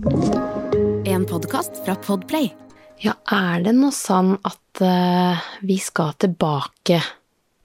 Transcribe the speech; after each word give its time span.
En 0.00 1.26
podkast 1.28 1.84
fra 1.84 1.92
Podplay. 2.00 2.46
Ja, 3.04 3.12
er 3.28 3.60
det 3.66 3.74
noe 3.76 3.92
sånn 3.92 4.30
at 4.48 4.80
uh, 4.80 5.36
vi 5.60 5.76
skal 5.76 6.14
tilbake 6.16 7.02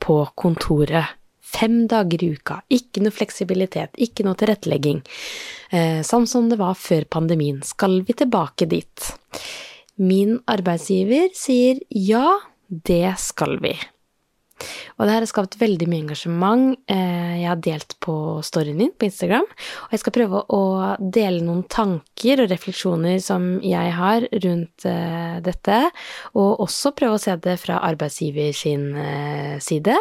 på 0.03 0.17
kontoret 0.35 1.15
fem 1.39 1.85
dager 1.87 2.25
i 2.25 2.33
uka? 2.35 2.57
Ikke 2.67 3.05
noe 3.05 3.15
fleksibilitet, 3.15 3.95
ikke 3.95 4.27
noe 4.27 4.35
tilrettelegging. 4.35 4.99
Uh, 5.71 6.03
sånn 6.03 6.27
som 6.27 6.51
det 6.51 6.59
var 6.59 6.75
før 6.75 7.07
pandemien. 7.07 7.63
Skal 7.63 8.01
vi 8.03 8.17
tilbake 8.19 8.67
dit? 8.67 9.09
Min 9.95 10.41
arbeidsgiver 10.51 11.31
sier 11.39 11.79
ja, 11.87 12.41
det 12.67 13.15
skal 13.23 13.61
vi. 13.63 13.77
Og 14.95 15.03
det 15.03 15.11
her 15.11 15.23
har 15.23 15.29
skapt 15.29 15.57
veldig 15.59 15.87
mye 15.91 16.03
engasjement. 16.05 16.75
Eh, 16.91 17.33
jeg 17.41 17.49
har 17.49 17.61
delt 17.63 17.97
på 18.03 18.15
storyen 18.45 18.77
min 18.79 18.93
på 18.95 19.09
Instagram, 19.09 19.47
og 19.47 19.95
jeg 19.95 20.03
skal 20.03 20.15
prøve 20.15 20.43
å 20.55 20.61
dele 20.99 21.43
noen 21.43 21.65
tanker 21.71 22.43
og 22.43 22.51
refleksjoner 22.53 23.19
som 23.23 23.57
jeg 23.65 23.95
har 23.97 24.27
rundt 24.45 24.87
eh, 24.89 25.37
dette, 25.45 25.81
og 26.33 26.63
også 26.65 26.95
prøve 26.95 27.19
å 27.19 27.25
se 27.25 27.35
det 27.43 27.57
fra 27.61 27.81
arbeidsgiver 27.87 28.55
sin 28.55 28.93
eh, 28.95 29.57
side. 29.63 29.97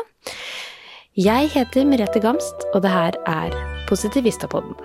Jeg 1.19 1.51
heter 1.55 1.87
Merete 1.87 2.23
Gamst, 2.23 2.67
og 2.73 2.83
det 2.87 2.95
her 2.95 3.19
er 3.31 3.55
Positivistapodden. 3.87 4.79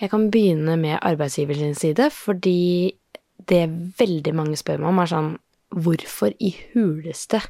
Jeg 0.00 0.10
kan 0.10 0.26
begynne 0.32 0.74
med 0.76 0.98
arbeidsgiver 1.00 1.54
sin 1.54 1.76
side, 1.78 2.10
fordi 2.10 2.92
det 3.48 3.68
veldig 3.98 4.34
mange 4.36 4.58
spør 4.58 4.82
meg 4.82 4.90
om, 4.90 5.00
er 5.00 5.10
sånn 5.10 5.30
Hvorfor 5.74 6.34
i 6.38 6.52
huleste 6.72 7.40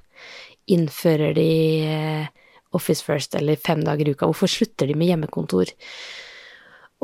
innfører 0.73 1.35
de 1.37 1.51
eh, 1.85 2.29
Office 2.75 3.05
First 3.05 3.37
eller 3.39 3.61
fem 3.61 3.85
dager 3.85 4.09
i 4.09 4.15
uka? 4.15 4.29
Hvorfor 4.31 4.51
slutter 4.51 4.89
de 4.89 4.97
med 4.99 5.13
hjemmekontor? 5.13 5.73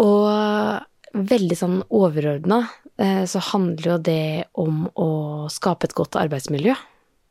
Og 0.01 0.31
veldig 1.11 1.59
sånn 1.59 1.81
overordna 1.91 2.63
eh, 2.97 3.27
så 3.29 3.43
handler 3.51 3.93
jo 3.93 3.99
det 4.11 4.47
om 4.61 4.87
å 4.95 5.11
skape 5.53 5.91
et 5.91 5.97
godt 5.99 6.19
arbeidsmiljø. 6.21 6.77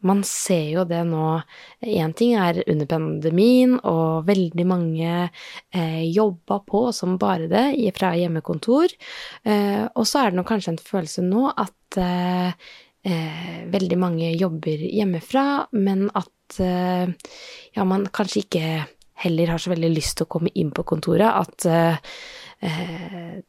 Man 0.08 0.22
ser 0.24 0.70
jo 0.72 0.86
det 0.88 1.02
nå 1.10 1.42
Én 1.84 2.14
ting 2.16 2.38
er 2.40 2.62
under 2.72 2.88
pandemien, 2.88 3.76
og 3.84 4.28
veldig 4.30 4.66
mange 4.68 5.10
eh, 5.28 6.04
jobba 6.08 6.62
på 6.68 6.86
som 6.96 7.18
bare 7.20 7.50
det 7.52 7.66
fra 7.98 8.14
hjemmekontor. 8.16 8.96
Eh, 9.44 9.86
og 9.90 10.08
så 10.08 10.24
er 10.24 10.32
det 10.32 10.40
nok 10.40 10.52
kanskje 10.54 10.76
en 10.76 10.84
følelse 10.92 11.26
nå 11.26 11.50
at 11.52 12.00
eh, 12.00 12.72
eh, 13.06 13.66
veldig 13.72 14.00
mange 14.00 14.32
jobber 14.36 14.86
hjemmefra, 14.90 15.46
men 15.78 16.08
at 16.18 16.60
eh, 16.64 17.12
ja, 17.76 17.86
man 17.88 18.08
kanskje 18.14 18.44
ikke 18.46 18.70
heller 19.20 19.54
har 19.54 19.62
så 19.62 19.74
veldig 19.74 19.92
lyst 19.92 20.20
til 20.20 20.28
å 20.28 20.32
komme 20.32 20.52
inn 20.56 20.72
på 20.76 20.86
kontoret. 20.88 21.28
At 21.28 21.66
eh, 21.68 21.98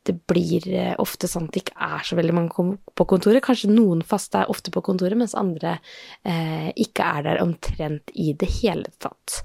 det 0.06 0.16
blir 0.30 0.66
eh, 0.70 0.94
ofte 1.02 1.30
sånn 1.30 1.48
at 1.48 1.54
det 1.54 1.64
ikke 1.64 1.90
er 1.90 2.06
så 2.06 2.18
veldig 2.18 2.36
mange 2.36 2.66
på 2.94 3.06
kontoret. 3.10 3.42
Kanskje 3.44 3.72
noen 3.72 4.02
faste 4.06 4.42
er 4.42 4.50
ofte 4.52 4.74
på 4.74 4.82
kontoret, 4.86 5.18
mens 5.18 5.36
andre 5.38 5.78
eh, 6.22 6.70
ikke 6.74 7.06
er 7.18 7.28
der 7.28 7.44
omtrent 7.44 8.14
i 8.14 8.32
det 8.38 8.50
hele 8.60 8.90
tatt. 9.02 9.42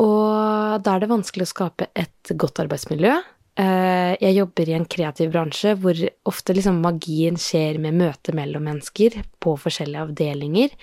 Og 0.00 0.84
da 0.84 0.92
er 0.92 1.02
det 1.04 1.12
vanskelig 1.12 1.46
å 1.46 1.54
skape 1.54 1.88
et 1.96 2.36
godt 2.36 2.60
arbeidsmiljø. 2.66 3.14
Eh, 3.56 4.12
jeg 4.20 4.36
jobber 4.36 4.68
i 4.68 4.74
en 4.76 4.84
kreativ 4.84 5.30
bransje 5.32 5.70
hvor 5.80 5.96
ofte 6.28 6.52
liksom 6.56 6.82
magien 6.84 7.38
skjer 7.40 7.78
med 7.80 7.96
møte 7.96 8.34
mellom 8.36 8.66
mennesker 8.68 9.16
på 9.40 9.54
forskjellige 9.62 10.02
avdelinger. 10.04 10.74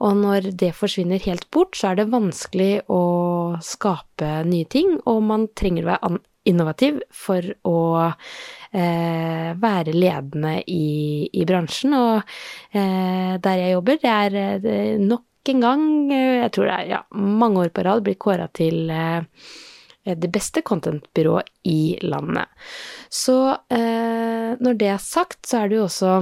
Og 0.00 0.16
når 0.22 0.52
det 0.62 0.72
forsvinner 0.78 1.20
helt 1.26 1.44
bort, 1.52 1.76
så 1.76 1.90
er 1.90 2.00
det 2.00 2.12
vanskelig 2.12 2.86
å 2.88 3.02
skape 3.60 4.30
nye 4.48 4.68
ting, 4.72 4.96
og 5.04 5.20
man 5.28 5.50
trenger 5.58 5.84
å 5.84 5.92
være 5.92 6.22
innovativ 6.48 7.02
for 7.14 7.44
å 7.68 7.80
eh, 8.08 9.50
være 9.60 9.92
ledende 9.94 10.54
i, 10.66 11.28
i, 11.28 11.44
bransjen. 11.48 11.92
Og 11.98 12.32
eh, 12.72 13.36
der 13.44 13.60
jeg 13.60 13.76
jobber, 13.76 14.00
det 14.00 14.14
er 14.14 14.38
eh, 14.40 14.96
nok 15.02 15.52
en 15.52 15.62
gang, 15.66 15.84
eh, 16.08 16.38
jeg 16.46 16.54
tror 16.56 16.70
det 16.70 16.78
er 16.78 16.90
ja, 16.96 17.02
mange 17.12 17.66
år 17.66 17.76
på 17.76 17.84
rad, 17.86 18.02
blir 18.06 18.18
kåra 18.18 18.48
til 18.56 18.90
eh, 18.90 19.20
det 20.04 20.30
beste 20.34 20.62
content-byrået 20.66 21.50
i 21.70 21.96
landet. 22.02 22.50
Så 23.10 23.36
eh, 23.70 24.54
når 24.58 24.78
det 24.78 24.88
er 24.94 25.02
sagt, 25.02 25.44
så 25.46 25.62
er 25.62 25.70
det 25.70 25.78
jo 25.78 25.84
også 25.86 26.14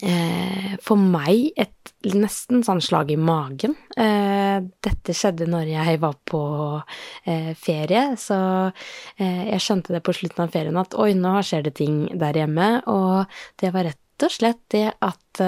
eh, 0.00 0.74
for 0.84 1.00
meg 1.00 1.50
et 1.60 1.92
nesten 2.14 2.64
sånn 2.66 2.82
slag 2.84 3.12
i 3.12 3.18
magen. 3.20 3.76
Eh, 3.96 4.58
dette 4.84 5.16
skjedde 5.16 5.48
når 5.50 5.70
jeg 5.72 6.00
var 6.02 6.16
på 6.28 6.42
eh, 7.28 7.52
ferie, 7.58 8.06
så 8.20 8.38
eh, 8.70 9.42
jeg 9.52 9.64
skjønte 9.64 9.94
det 9.96 10.02
på 10.04 10.16
slutten 10.16 10.46
av 10.46 10.54
ferien 10.54 10.80
at 10.80 10.96
oi, 11.00 11.12
nå 11.18 11.36
skjer 11.44 11.68
det 11.68 11.76
ting 11.80 12.06
der 12.20 12.40
hjemme, 12.44 12.70
og 12.90 13.36
det 13.60 13.74
var 13.74 13.88
rett 13.90 14.00
og 14.26 14.34
slett 14.34 14.62
det 14.74 14.88
at 15.04 15.44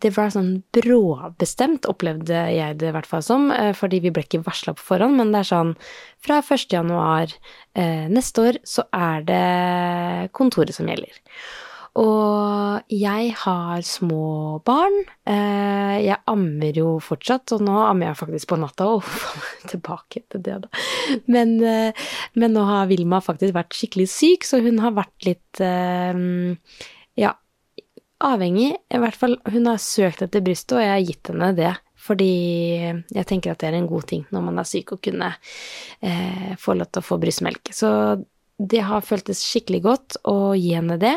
det 0.00 0.12
var 0.16 0.32
sånn 0.32 0.52
bråbestemt, 0.74 1.88
opplevde 1.90 2.44
jeg 2.54 2.78
det 2.80 2.90
i 2.90 2.94
hvert 2.94 3.08
fall 3.08 3.24
som, 3.24 3.50
eh, 3.52 3.72
fordi 3.76 4.00
vi 4.04 4.12
ble 4.14 4.24
ikke 4.24 4.44
varsla 4.46 4.74
på 4.76 4.86
forhånd, 4.92 5.18
men 5.18 5.32
det 5.32 5.42
er 5.42 5.50
sånn 5.52 5.72
fra 6.24 6.40
1. 6.40 6.70
januar 6.72 7.32
eh, 7.74 8.06
neste 8.12 8.46
år 8.48 8.60
så 8.64 8.86
er 8.96 9.26
det 9.28 10.30
kontoret 10.36 10.76
som 10.76 10.88
gjelder. 10.88 11.20
Og 12.00 12.92
jeg 12.94 13.32
har 13.34 13.80
små 13.82 14.60
barn. 14.64 14.94
Eh, 15.26 15.96
jeg 16.06 16.20
ammer 16.30 16.76
jo 16.78 16.92
fortsatt, 17.02 17.50
og 17.56 17.64
nå 17.66 17.80
ammer 17.82 18.12
jeg 18.12 18.20
faktisk 18.20 18.52
på 18.52 18.60
natta 18.62 18.86
òg. 18.92 19.08
Tilbake 19.72 20.22
til 20.30 20.44
det, 20.46 20.60
da. 20.62 20.70
Men, 21.26 21.56
eh, 21.66 22.06
men, 22.38 22.54
nå 22.54 22.62
har 22.68 22.88
Vilma 22.92 23.18
faktisk 23.20 23.58
vært 23.58 23.74
skikkelig 23.74 24.06
syk, 24.14 24.46
så 24.46 24.62
hun 24.62 24.78
har 24.84 24.94
vært 25.02 25.26
litt 25.26 25.64
eh, 25.66 26.14
avhengig. 28.24 28.72
I 28.90 29.00
hvert 29.02 29.18
fall, 29.18 29.38
hun 29.50 29.68
har 29.70 29.80
søkt 29.82 30.24
etter 30.26 30.44
brystet, 30.44 30.76
og 30.78 30.84
jeg 30.84 30.92
har 30.94 31.06
gitt 31.06 31.32
henne 31.32 31.52
det. 31.58 31.74
Fordi 32.00 32.32
jeg 33.12 33.28
tenker 33.28 33.52
at 33.52 33.60
det 33.60 33.70
er 33.70 33.76
en 33.76 33.88
god 33.90 34.06
ting 34.08 34.22
når 34.32 34.44
man 34.46 34.60
er 34.60 34.68
syk, 34.68 34.94
å 34.94 35.02
kunne 35.04 35.34
eh, 36.00 36.52
få 36.60 36.78
lov 36.78 36.88
til 36.88 37.02
å 37.02 37.08
få 37.10 37.18
brystmelk. 37.20 37.72
Så 37.76 37.90
det 38.60 38.82
har 38.84 39.04
føltes 39.04 39.40
skikkelig 39.44 39.80
godt 39.84 40.16
å 40.28 40.52
gi 40.58 40.74
henne 40.76 40.98
det. 41.00 41.14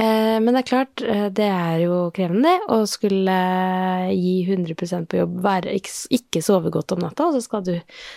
Eh, 0.00 0.36
men 0.40 0.52
det 0.52 0.62
er 0.62 0.68
klart, 0.68 1.02
eh, 1.04 1.28
det 1.36 1.48
er 1.48 1.84
jo 1.84 2.02
krevende 2.16 2.54
å 2.72 2.82
skulle 2.88 3.36
gi 4.14 4.34
100 4.46 5.04
på 5.08 5.20
jobb, 5.20 5.38
være, 5.44 5.76
ikke 5.76 6.44
sove 6.44 6.72
godt 6.72 6.96
om 6.96 7.04
natta, 7.04 7.28
og 7.28 7.36
så 7.36 7.44
skal 7.44 7.64
du, 7.66 7.74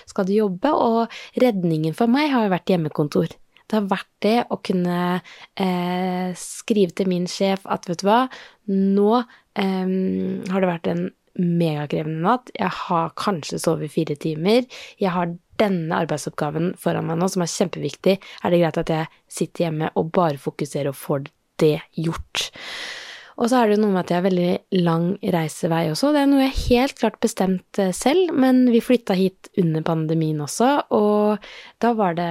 skal 0.09 0.27
du 0.29 0.35
jobbe. 0.37 0.71
Og 0.71 1.43
redningen 1.43 1.95
for 1.97 2.11
meg 2.11 2.31
har 2.31 2.47
jo 2.47 2.55
vært 2.55 2.75
hjemmekontor. 2.75 3.35
Det 3.73 3.79
har 3.79 3.89
vært 3.89 4.11
det 4.21 4.35
å 4.53 4.59
kunne 4.61 4.97
eh, 5.57 6.29
skrive 6.37 6.93
til 6.93 7.09
min 7.09 7.25
sjef 7.25 7.65
at 7.65 7.87
vet 7.89 8.03
du 8.03 8.05
hva, 8.05 8.27
nå 8.69 9.11
eh, 9.17 9.93
har 10.53 10.61
det 10.61 10.69
vært 10.69 10.89
en 10.91 11.07
megakrevende 11.41 12.21
natt. 12.21 12.51
Jeg 12.53 12.69
har 12.85 13.15
kanskje 13.17 13.57
sovet 13.57 13.89
fire 13.95 14.13
timer. 14.21 14.67
Jeg 15.01 15.15
har 15.15 15.33
denne 15.57 16.03
arbeidsoppgaven 16.03 16.75
foran 16.81 17.07
meg 17.09 17.17
nå 17.17 17.29
som 17.33 17.41
er 17.45 17.49
kjempeviktig. 17.49 18.19
Er 18.21 18.53
det 18.53 18.59
greit 18.61 18.77
at 18.83 18.93
jeg 18.93 19.09
sitter 19.41 19.67
hjemme 19.67 19.89
og 19.97 20.13
bare 20.13 20.37
fokuserer 20.41 20.91
og 20.93 20.99
får 20.99 21.25
det 21.61 21.79
gjort? 21.97 22.51
Og 23.41 23.49
så 23.49 23.57
er 23.57 23.69
det 23.69 23.79
jo 23.79 23.87
noe 23.87 23.95
med 23.95 24.03
at 24.03 24.11
jeg 24.13 24.19
har 24.19 24.27
veldig 24.27 24.83
lang 24.85 25.07
reisevei 25.33 25.83
også. 25.89 26.11
Det 26.13 26.21
er 26.21 26.29
noe 26.29 26.43
jeg 26.43 26.57
helt 26.67 26.99
klart 26.99 27.17
bestemt 27.23 27.81
eh, 27.81 27.89
selv, 27.97 28.29
men 28.37 28.67
vi 28.69 28.83
flytta 28.83 29.17
hit 29.17 29.49
under 29.57 29.85
pandemien 29.85 30.43
også, 30.45 30.69
og 30.93 31.49
da 31.81 31.93
var 31.97 32.17
det 32.19 32.29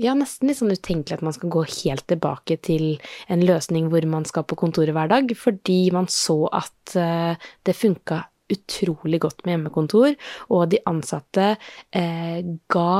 ja, 0.00 0.14
nesten 0.18 0.48
litt 0.48 0.58
sånn 0.58 0.74
utenkelig 0.74 1.18
at 1.18 1.24
man 1.26 1.34
skal 1.36 1.52
gå 1.54 1.64
helt 1.68 2.06
tilbake 2.10 2.58
til 2.64 2.96
en 3.30 3.44
løsning 3.46 3.90
hvor 3.92 4.06
man 4.10 4.26
skal 4.28 4.46
på 4.48 4.58
kontoret 4.58 4.94
hver 4.96 5.10
dag, 5.12 5.34
fordi 5.38 5.80
man 5.94 6.08
så 6.10 6.44
at 6.54 6.96
uh, 6.98 7.50
det 7.66 7.76
funka 7.78 8.24
utrolig 8.52 9.22
godt 9.24 9.44
med 9.44 9.54
hjemmekontor, 9.54 10.16
og 10.52 10.66
de 10.72 10.82
ansatte 10.90 11.54
uh, 11.56 12.40
ga 12.74 12.96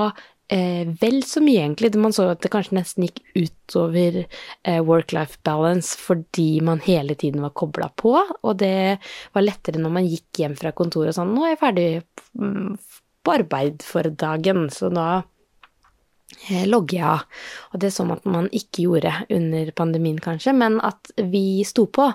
eh, 0.49 0.89
vel 1.03 1.19
så 1.27 1.43
mye, 1.45 1.67
egentlig. 1.67 1.91
Man 2.01 2.15
så 2.17 2.31
at 2.33 2.41
det 2.45 2.53
kanskje 2.53 2.79
nesten 2.79 3.05
gikk 3.07 3.21
utover 3.35 4.23
work-life 4.87 5.41
balance 5.45 5.99
fordi 6.01 6.63
man 6.65 6.81
hele 6.85 7.17
tiden 7.19 7.45
var 7.45 7.53
kobla 7.57 7.91
på, 8.01 8.15
og 8.17 8.57
det 8.63 9.03
var 9.37 9.45
lettere 9.45 9.83
når 9.83 9.95
man 9.99 10.09
gikk 10.09 10.45
hjem 10.45 10.57
fra 10.61 10.73
kontoret 10.77 11.13
og 11.13 11.19
sånn 11.19 11.35
'Nå 11.35 11.45
er 11.45 11.55
jeg 11.55 11.63
ferdig 11.65 11.89
mm, 12.41 12.73
på 13.25 13.37
arbeid 13.37 13.85
for 13.85 14.09
dagen', 14.25 14.69
så 14.73 14.93
da 14.93 15.09
Eh, 15.19 15.34
logge 16.69 17.01
av. 17.05 17.25
Og 17.73 17.81
det 17.81 17.91
er 17.91 17.97
sånn 17.97 18.13
at 18.15 18.27
man 18.29 18.49
ikke 18.55 18.87
gjorde 18.87 19.15
under 19.35 19.71
pandemien, 19.77 20.21
kanskje, 20.23 20.55
men 20.57 20.81
at 20.85 21.13
vi 21.19 21.63
sto 21.67 21.87
på. 21.87 22.11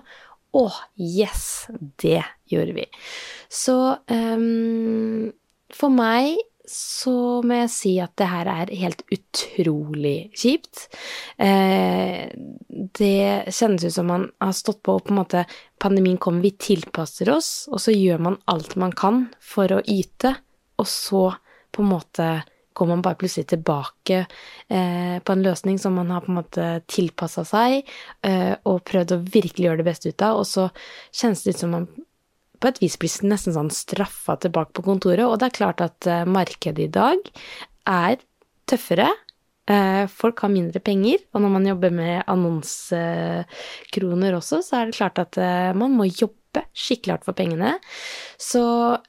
Å, 0.50 0.66
yes! 0.98 1.70
Det 2.02 2.22
gjorde 2.50 2.78
vi. 2.80 2.86
Så 3.54 3.78
um, 4.10 5.30
for 5.74 5.94
meg 5.94 6.40
så 6.70 7.42
må 7.42 7.64
jeg 7.64 7.72
si 7.74 7.92
at 8.02 8.14
det 8.20 8.28
her 8.30 8.50
er 8.52 8.72
helt 8.78 9.02
utrolig 9.10 10.30
kjipt. 10.38 10.86
Eh, 11.42 12.30
det 13.00 13.54
kjennes 13.56 13.88
ut 13.88 13.96
som 13.96 14.10
man 14.12 14.28
har 14.38 14.54
stått 14.54 14.84
på 14.86 15.00
og 15.00 15.08
på 15.08 15.16
en 15.16 15.22
måte 15.24 15.46
Pandemien 15.82 16.20
kommer, 16.22 16.44
vi 16.44 16.52
tilpasser 16.60 17.32
oss, 17.34 17.66
og 17.72 17.82
så 17.82 17.94
gjør 17.96 18.22
man 18.22 18.38
alt 18.52 18.76
man 18.78 18.94
kan 18.94 19.24
for 19.42 19.72
å 19.72 19.82
yte, 19.88 20.36
og 20.78 20.90
så 20.92 21.24
på 21.72 21.86
en 21.86 21.92
måte 21.94 22.28
går 22.80 22.90
man 22.90 23.04
bare 23.06 23.20
plutselig 23.20 23.50
tilbake 23.52 24.24
eh, 24.24 25.18
på 25.20 25.36
en 25.36 25.46
løsning 25.46 25.80
som 25.82 25.98
man 26.00 26.12
har 26.14 26.24
på 26.24 26.32
en 26.32 26.40
måte 26.40 26.68
tilpassa 26.90 27.44
seg, 27.48 27.82
eh, 28.26 28.54
og 28.64 28.86
prøvd 28.88 29.16
å 29.16 29.24
virkelig 29.26 29.68
gjøre 29.68 29.84
det 29.84 29.90
beste 29.90 30.14
ut 30.14 30.26
av, 30.26 30.42
og 30.42 30.48
så 30.48 30.70
kjennes 31.12 31.44
det 31.44 31.56
ut 31.56 31.66
som 31.66 31.76
man 31.76 31.90
på 32.60 32.68
et 32.68 32.82
vis 32.84 32.98
blir 33.00 33.30
nesten 33.32 33.56
sånn 33.56 33.72
straffa 33.74 34.36
tilbake 34.44 34.76
på 34.76 34.84
kontoret, 34.88 35.26
og 35.26 35.40
det 35.40 35.50
er 35.50 35.60
klart 35.60 35.84
at 35.84 36.08
eh, 36.10 36.28
markedet 36.28 36.88
i 36.88 36.92
dag 36.92 37.32
er 37.90 38.20
tøffere. 38.70 39.10
Eh, 39.70 40.06
folk 40.10 40.42
har 40.44 40.52
mindre 40.54 40.80
penger, 40.84 41.18
og 41.34 41.42
når 41.44 41.52
man 41.56 41.70
jobber 41.70 41.92
med 41.94 42.24
annonsekroner 42.32 44.38
også, 44.38 44.62
så 44.66 44.80
er 44.80 44.84
det 44.90 45.00
klart 45.00 45.18
at 45.22 45.34
eh, 45.40 45.72
man 45.78 45.92
må 45.96 46.04
jobbe 46.10 46.62
skikkelig 46.74 47.16
hardt 47.16 47.28
for 47.28 47.38
pengene. 47.38 47.72
Så 48.42 48.64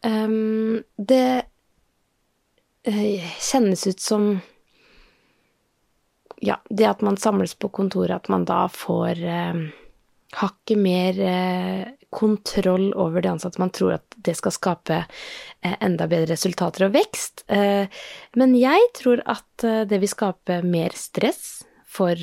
um, 0.05 0.83
det 1.01 1.50
kjennes 2.85 3.87
ut 3.87 4.01
som 4.01 4.41
Ja, 6.41 6.57
det 6.71 6.87
at 6.89 7.03
man 7.05 7.19
samles 7.21 7.55
på 7.55 7.69
kontoret, 7.69 8.15
at 8.17 8.29
man 8.33 8.47
da 8.49 8.63
får 8.73 9.19
eh, 9.21 9.59
hakket 10.41 10.79
mer 10.79 11.21
eh, 11.21 11.89
kontroll 12.11 12.95
over 12.95 13.21
de 13.21 13.29
ansatte. 13.29 13.61
Man 13.61 13.71
tror 13.71 13.99
at 13.99 14.17
det 14.17 14.35
skal 14.39 14.55
skape 14.55 15.03
eh, 15.05 15.77
enda 15.85 16.09
bedre 16.09 16.33
resultater 16.33 16.87
og 16.89 16.95
vekst. 16.97 17.45
Eh, 17.53 17.93
men 18.41 18.57
jeg 18.57 18.89
tror 18.97 19.21
at 19.29 19.47
det 19.61 20.01
vil 20.01 20.09
skape 20.09 20.63
mer 20.65 20.97
stress 20.97 21.61
for 21.91 22.15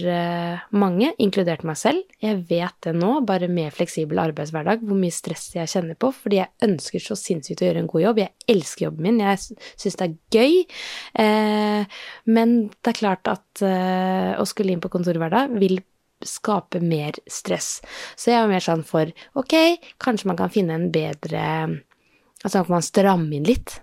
mange, 0.72 1.10
inkludert 1.20 1.66
meg 1.68 1.76
selv. 1.80 2.06
Jeg 2.24 2.38
vet 2.48 2.76
det 2.86 2.94
nå, 2.96 3.10
bare 3.28 3.50
med 3.52 3.76
fleksibel 3.76 4.22
arbeidshverdag, 4.24 4.86
hvor 4.88 4.96
mye 5.00 5.12
stress 5.12 5.50
jeg 5.58 5.68
kjenner 5.74 5.98
på, 6.00 6.14
fordi 6.16 6.40
jeg 6.40 6.70
ønsker 6.70 7.04
så 7.04 7.18
sinnssykt 7.20 7.66
å 7.66 7.68
gjøre 7.68 7.84
en 7.84 7.90
god 7.92 8.06
jobb. 8.06 8.22
Jeg 8.24 8.56
elsker 8.56 8.88
jobben 8.88 9.10
min, 9.10 9.20
jeg 9.26 9.42
syns 9.44 10.00
det 10.00 10.08
er 10.08 10.16
gøy. 10.38 10.56
Men 12.32 12.56
det 12.72 12.94
er 12.94 13.00
klart 13.02 13.28
at 13.34 13.66
å 13.68 14.48
skulle 14.48 14.72
inn 14.72 14.84
på 14.84 14.92
kontoret 14.94 15.20
hver 15.20 15.36
dag 15.36 15.60
vil 15.60 15.82
skape 16.24 16.80
mer 16.82 17.20
stress. 17.30 17.82
Så 18.16 18.32
jeg 18.32 18.40
er 18.40 18.50
mer 18.50 18.64
sånn 18.64 18.88
for 18.88 19.12
ok, 19.38 19.54
kanskje 20.02 20.32
man 20.32 20.40
kan 20.40 20.54
finne 20.54 20.80
en 20.80 20.88
bedre 20.96 21.44
Altså 22.46 22.62
kan 22.62 22.76
man 22.76 22.84
stramme 22.86 23.34
inn 23.34 23.48
litt. 23.50 23.80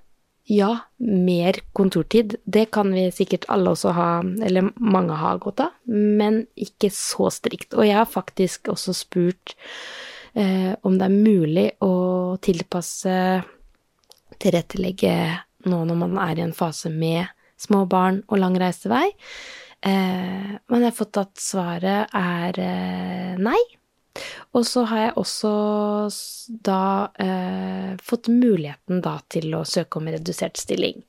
Ja, 0.46 0.78
mer 0.96 1.56
kontortid. 1.72 2.36
Det 2.44 2.66
kan 2.76 2.92
vi 2.92 3.06
sikkert 3.12 3.46
alle 3.48 3.72
også 3.72 3.94
ha, 3.96 4.08
eller 4.44 4.68
mange 4.76 5.16
har 5.16 5.40
godt 5.40 5.62
av, 5.64 5.78
men 5.88 6.42
ikke 6.52 6.90
så 6.92 7.30
strikt. 7.32 7.72
Og 7.72 7.88
jeg 7.88 7.96
har 7.96 8.10
faktisk 8.10 8.68
også 8.74 8.92
spurt 8.96 9.54
eh, 10.36 10.74
om 10.84 10.98
det 11.00 11.08
er 11.08 11.16
mulig 11.16 11.66
å 11.84 12.36
tilpasse, 12.44 13.16
tilrettelegge 14.44 15.16
nå 15.70 15.80
når 15.88 15.96
man 15.96 16.18
er 16.26 16.36
i 16.36 16.44
en 16.44 16.56
fase 16.56 16.92
med 16.92 17.24
små 17.56 17.84
barn 17.88 18.20
og 18.28 18.42
lang 18.42 18.58
reisevei. 18.60 19.06
Eh, 19.80 20.52
men 20.60 20.84
jeg 20.84 20.90
har 20.90 20.98
fått 20.98 21.22
at 21.22 21.40
svaret 21.40 22.12
er 22.20 22.60
eh, 22.60 23.40
nei. 23.40 23.60
Og 24.54 24.62
så 24.68 24.84
har 24.86 25.00
jeg 25.00 25.14
også 25.18 25.52
da 26.64 27.10
eh, 27.18 27.94
fått 28.02 28.30
muligheten 28.30 29.02
da 29.02 29.16
til 29.32 29.54
å 29.58 29.64
søke 29.66 29.98
om 29.98 30.10
redusert 30.12 30.60
stilling. 30.60 31.02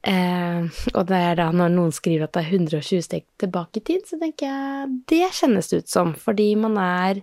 Eh, 0.00 0.64
og 0.94 1.02
det 1.10 1.18
er 1.20 1.36
da 1.42 1.50
når 1.52 1.74
noen 1.74 1.92
skriver 1.92 2.24
at 2.24 2.38
det 2.38 2.46
er 2.46 2.54
120 2.56 3.04
steg 3.04 3.26
tilbake 3.40 3.82
i 3.82 3.86
tid, 3.90 4.06
så 4.08 4.16
tenker 4.20 4.48
jeg 4.48 4.94
det 5.12 5.26
kjennes 5.36 5.68
det 5.68 5.82
ut 5.82 5.92
som. 5.92 6.14
Fordi 6.16 6.48
man 6.60 6.78
er 6.80 7.20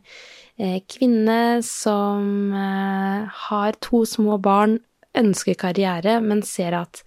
eh, 0.61 0.83
kvinne 0.85 1.63
som 1.65 2.53
eh, 2.53 3.41
har 3.47 3.81
to 3.81 4.03
små 4.05 4.37
barn, 4.37 4.77
ønsker 5.17 5.57
karriere, 5.57 6.19
men 6.21 6.45
ser 6.45 6.77
at 6.77 7.01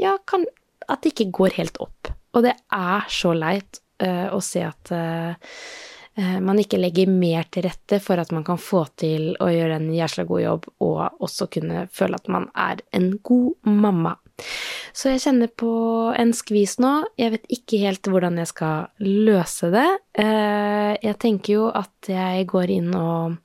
ja, 0.00 0.16
kan, 0.26 0.48
at 0.90 1.04
det 1.04 1.14
ikke 1.14 1.30
går 1.38 1.58
helt 1.60 1.78
opp. 1.84 2.10
Og 2.34 2.42
det 2.48 2.56
er 2.74 3.06
så 3.12 3.34
leit 3.36 3.78
uh, 4.02 4.32
å 4.32 4.40
se 4.42 4.62
at 4.64 4.90
uh, 4.90 5.36
man 6.14 6.58
ikke 6.60 6.76
legger 6.76 7.08
mer 7.08 7.46
til 7.48 7.64
rette 7.64 7.96
for 8.04 8.20
at 8.20 8.32
man 8.36 8.44
kan 8.44 8.58
få 8.60 8.82
til 9.00 9.30
å 9.40 9.46
gjøre 9.48 9.78
en 9.78 9.88
jæsla 9.96 10.26
god 10.28 10.42
jobb, 10.42 10.66
og 10.84 11.22
også 11.24 11.46
kunne 11.54 11.86
føle 11.92 12.18
at 12.20 12.28
man 12.28 12.50
er 12.52 12.82
en 12.92 13.14
god 13.24 13.54
mamma. 13.64 14.12
Så 14.92 15.12
jeg 15.12 15.22
kjenner 15.24 15.48
på 15.48 15.72
en 16.18 16.34
skvis 16.36 16.76
nå. 16.82 16.92
Jeg 17.20 17.32
vet 17.36 17.54
ikke 17.56 17.80
helt 17.86 18.10
hvordan 18.12 18.40
jeg 18.42 18.50
skal 18.50 18.90
løse 19.00 19.70
det. 19.72 19.88
Jeg 20.18 21.16
tenker 21.22 21.54
jo 21.54 21.68
at 21.72 22.10
jeg 22.12 22.46
går 22.50 22.74
inn 22.76 22.90
og, 22.98 23.38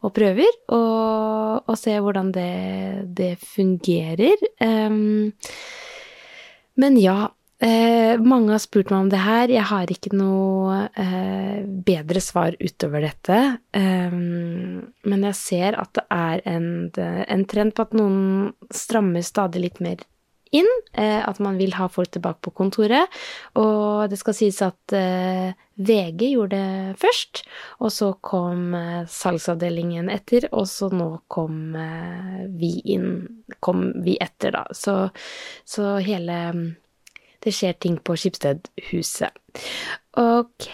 og 0.00 0.14
prøver, 0.16 0.60
og, 0.72 1.68
og 1.68 1.76
ser 1.80 2.00
hvordan 2.04 2.32
det, 2.32 2.52
det 3.18 3.34
fungerer. 3.42 4.48
Men 6.78 7.00
ja, 7.02 7.18
Eh, 7.58 8.14
mange 8.22 8.52
har 8.54 8.60
spurt 8.62 8.92
meg 8.92 9.00
om 9.00 9.08
det 9.10 9.18
her. 9.18 9.50
Jeg 9.50 9.66
har 9.66 9.90
ikke 9.90 10.12
noe 10.14 10.84
eh, 10.94 11.64
bedre 11.66 12.22
svar 12.22 12.54
utover 12.62 13.02
dette. 13.02 13.38
Eh, 13.74 14.14
men 14.14 15.26
jeg 15.26 15.38
ser 15.38 15.78
at 15.80 15.90
det 15.98 16.06
er 16.14 16.44
en, 16.46 16.68
en, 16.94 17.44
trend 17.50 17.74
på 17.74 17.88
at 17.88 17.98
noen 17.98 18.52
strammer 18.70 19.26
stadig 19.26 19.64
litt 19.64 19.82
mer 19.82 20.06
inn. 20.54 20.70
Eh, 20.92 21.18
at 21.28 21.42
man 21.42 21.58
vil 21.58 21.74
ha 21.80 21.88
folk 21.90 22.12
tilbake 22.14 22.46
på 22.46 22.54
kontoret. 22.62 23.20
Og 23.58 24.06
det 24.10 24.22
skal 24.22 24.38
sies 24.38 24.62
at 24.62 24.94
eh, 24.96 25.50
VG 25.82 26.32
gjorde 26.36 26.56
det 26.56 26.98
først. 27.02 27.42
Og 27.82 27.90
så 27.94 28.14
kom 28.22 28.74
eh, 28.78 29.02
salgsavdelingen 29.10 30.10
etter, 30.14 30.46
og 30.52 30.68
så 30.70 30.92
nå 30.94 31.10
kom 31.26 31.74
vi 32.58 32.76
inn 32.94 33.10
Kom 33.58 33.88
vi 34.04 34.12
etter, 34.22 34.52
da. 34.54 34.60
Så, 34.76 35.08
så 35.66 35.96
hele 36.04 36.36
det 37.44 37.54
skjer 37.54 37.76
ting 37.80 37.98
på 38.02 38.16
Skipsstedhuset. 38.18 39.34
Ok, 40.18 40.70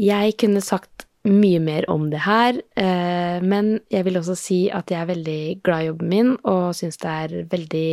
jeg 0.00 0.38
kunne 0.40 0.62
sagt 0.64 1.06
mye 1.24 1.60
mer 1.64 1.86
om 1.88 2.10
det 2.12 2.20
her, 2.26 2.58
eh, 2.76 3.40
men 3.40 3.78
jeg 3.92 4.04
vil 4.04 4.18
også 4.20 4.34
si 4.36 4.58
at 4.68 4.90
jeg 4.92 5.00
er 5.00 5.08
veldig 5.08 5.42
glad 5.64 5.84
i 5.84 5.86
jobben 5.88 6.10
min 6.10 6.34
og 6.42 6.74
syns 6.76 7.00
det 7.00 7.12
er 7.12 7.46
veldig 7.48 7.92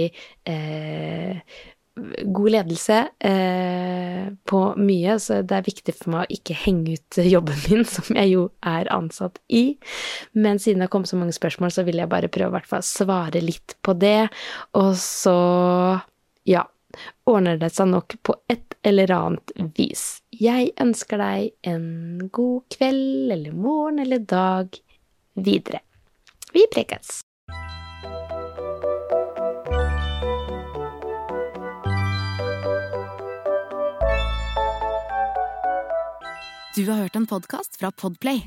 eh, 0.51 1.61
god 2.31 2.49
ledelse 2.55 2.97
eh, 3.27 4.27
på 4.47 4.61
mye, 4.79 5.15
så 5.19 5.41
det 5.47 5.57
er 5.57 5.65
viktig 5.65 5.95
for 5.95 6.13
meg 6.13 6.25
å 6.25 6.37
ikke 6.37 6.57
henge 6.63 6.97
ut 6.97 7.21
jobben 7.23 7.63
min, 7.69 7.87
som 7.87 8.15
jeg 8.15 8.33
jo 8.33 8.45
er 8.67 8.91
ansatt 8.93 9.39
i. 9.47 9.77
Men 10.33 10.59
siden 10.59 10.81
det 10.81 10.89
har 10.89 10.93
kommet 10.93 11.11
så 11.11 11.19
mange 11.19 11.35
spørsmål, 11.35 11.71
så 11.71 11.85
vil 11.87 12.01
jeg 12.01 12.11
bare 12.11 12.31
prøve 12.31 12.61
å 12.63 12.83
svare 12.85 13.43
litt 13.43 13.77
på 13.83 13.95
det. 13.99 14.29
Og 14.79 14.93
så, 14.99 15.37
ja, 16.47 16.65
ordner 17.29 17.59
det 17.61 17.71
seg 17.75 17.91
nok 17.91 18.17
på 18.23 18.35
et 18.51 18.77
eller 18.87 19.13
annet 19.15 19.55
vis. 19.77 20.21
Jeg 20.33 20.71
ønsker 20.81 21.21
deg 21.21 21.51
en 21.67 22.29
god 22.33 22.67
kveld 22.73 23.33
eller 23.37 23.55
morgen 23.55 24.01
eller 24.03 24.23
dag 24.25 24.79
videre. 25.37 25.83
Vi 26.53 26.65
prekes! 26.71 27.21
Du 36.75 36.89
har 36.89 36.97
hørt 36.97 37.15
en 37.15 37.27
podkast 37.27 37.79
fra 37.79 37.91
Podplay. 37.91 38.43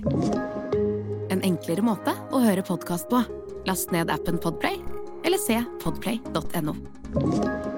En 1.30 1.42
enklere 1.44 1.84
måte 1.84 2.14
å 2.32 2.40
høre 2.40 2.64
podkast 2.64 3.10
på. 3.12 3.20
Last 3.68 3.92
ned 3.92 4.12
appen 4.12 4.40
Podplay, 4.40 4.80
eller 5.28 5.40
se 5.40 5.60
podplay.no. 5.84 7.73